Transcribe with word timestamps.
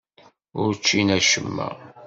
Ur 0.61 0.71
ččin 0.79 1.09
acemma. 1.17 1.69